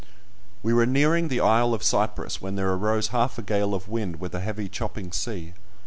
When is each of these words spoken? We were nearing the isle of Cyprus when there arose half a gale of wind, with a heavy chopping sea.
We 0.63 0.73
were 0.73 0.87
nearing 0.87 1.27
the 1.27 1.41
isle 1.41 1.75
of 1.75 1.83
Cyprus 1.83 2.41
when 2.41 2.55
there 2.55 2.73
arose 2.73 3.09
half 3.09 3.37
a 3.37 3.43
gale 3.43 3.75
of 3.75 3.87
wind, 3.87 4.19
with 4.19 4.33
a 4.33 4.39
heavy 4.39 4.67
chopping 4.67 5.11
sea. 5.11 5.53